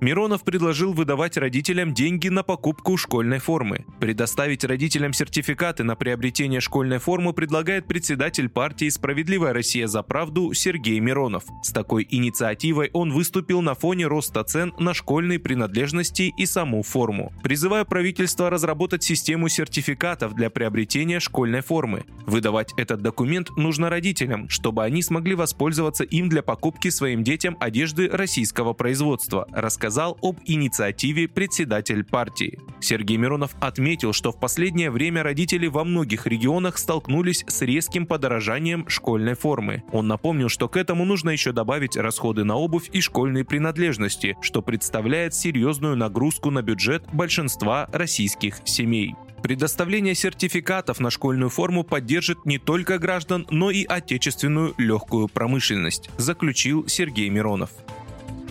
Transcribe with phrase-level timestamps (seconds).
[0.00, 3.84] Миронов предложил выдавать родителям деньги на покупку школьной формы.
[4.00, 10.98] Предоставить родителям сертификаты на приобретение школьной формы предлагает председатель партии «Справедливая Россия за правду» Сергей
[11.00, 11.44] Миронов.
[11.62, 17.34] С такой инициативой он выступил на фоне роста цен на школьные принадлежности и саму форму.
[17.42, 22.04] Призывая правительство разработать систему сертификатов для приобретения школьной формы.
[22.26, 28.08] Выдавать этот документ нужно родителям, чтобы они смогли воспользоваться им для покупки своим детям одежды
[28.08, 32.60] российского производства, рассказал рассказал об инициативе председатель партии.
[32.80, 38.88] Сергей Миронов отметил, что в последнее время родители во многих регионах столкнулись с резким подорожанием
[38.88, 39.82] школьной формы.
[39.90, 44.62] Он напомнил, что к этому нужно еще добавить расходы на обувь и школьные принадлежности, что
[44.62, 49.16] представляет серьезную нагрузку на бюджет большинства российских семей.
[49.42, 56.86] Предоставление сертификатов на школьную форму поддержит не только граждан, но и отечественную легкую промышленность, заключил
[56.86, 57.70] Сергей Миронов.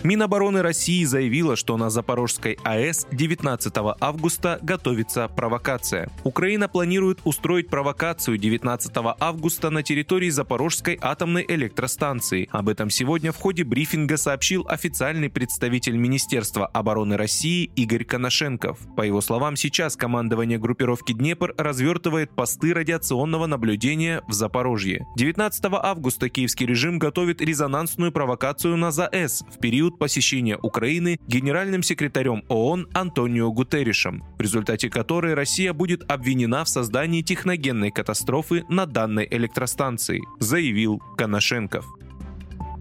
[0.02, 6.08] Минобороны России заявила, что на Запорожской АЭС 19 августа готовится провокация.
[6.24, 12.48] Украина планирует устроить провокацию 19 августа на территории Запорожской атомной электростанции.
[12.50, 18.78] Об этом сегодня в ходе брифинга сообщил официальный представитель Министерства обороны России Игорь Коношенков.
[18.96, 25.04] По его словам, сейчас командование группировки «Днепр» развертывает посты радиационного наблюдения в Запорожье.
[25.18, 31.82] 19 августа киевский режим готовит резонансную провокацию на ЗАЭС в период период посещения Украины генеральным
[31.82, 38.86] секретарем ООН Антонио Гутерришем, в результате которой Россия будет обвинена в создании техногенной катастрофы на
[38.86, 41.99] данной электростанции, заявил Коношенков.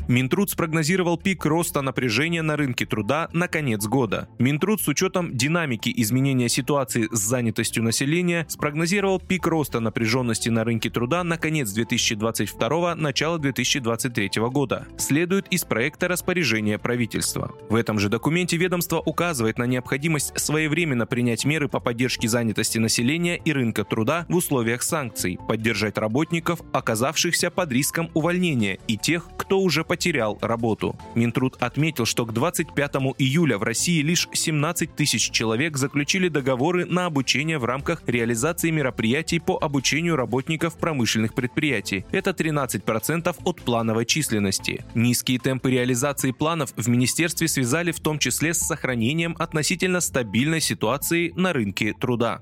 [0.09, 4.27] Минтруд спрогнозировал пик роста напряжения на рынке труда на конец года.
[4.39, 10.89] Минтруд с учетом динамики изменения ситуации с занятостью населения спрогнозировал пик роста напряженности на рынке
[10.89, 14.87] труда на конец 2022 начало 2023 года.
[14.97, 17.53] Следует из проекта распоряжения правительства.
[17.70, 23.37] В этом же документе ведомство указывает на необходимость своевременно принять меры по поддержке занятости населения
[23.37, 29.59] и рынка труда в условиях санкций, поддержать работников, оказавшихся под риском увольнения, и тех, кто
[29.59, 30.95] уже потерял потерял работу.
[31.14, 37.05] Минтруд отметил, что к 25 июля в России лишь 17 тысяч человек заключили договоры на
[37.05, 42.05] обучение в рамках реализации мероприятий по обучению работников промышленных предприятий.
[42.11, 44.86] Это 13% от плановой численности.
[44.95, 51.33] Низкие темпы реализации планов в министерстве связали в том числе с сохранением относительно стабильной ситуации
[51.36, 52.42] на рынке труда.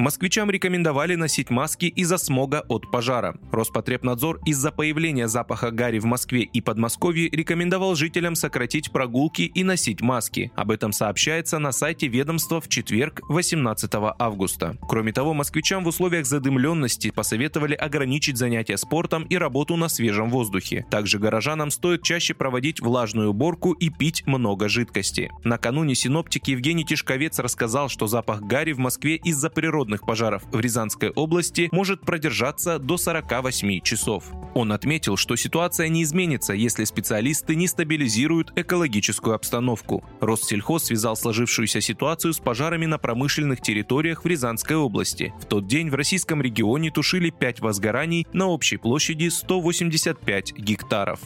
[0.00, 3.36] Москвичам рекомендовали носить маски из-за смога от пожара.
[3.52, 10.00] Роспотребнадзор из-за появления запаха гари в Москве и Подмосковье рекомендовал жителям сократить прогулки и носить
[10.00, 10.52] маски.
[10.56, 14.78] Об этом сообщается на сайте ведомства в четверг, 18 августа.
[14.88, 20.86] Кроме того, москвичам в условиях задымленности посоветовали ограничить занятия спортом и работу на свежем воздухе.
[20.90, 25.30] Также горожанам стоит чаще проводить влажную уборку и пить много жидкости.
[25.44, 30.60] Накануне синоптик Евгений Тишковец рассказал, что запах гари в Москве из-за природных природных пожаров в
[30.60, 34.24] Рязанской области может продержаться до 48 часов.
[34.54, 40.04] Он отметил, что ситуация не изменится, если специалисты не стабилизируют экологическую обстановку.
[40.20, 45.32] Россельхоз связал сложившуюся ситуацию с пожарами на промышленных территориях в Рязанской области.
[45.40, 51.20] В тот день в российском регионе тушили 5 возгораний на общей площади 185 гектаров.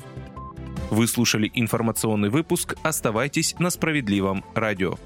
[0.91, 2.77] Вы слушали информационный выпуск.
[2.83, 4.97] Оставайтесь на справедливом радио.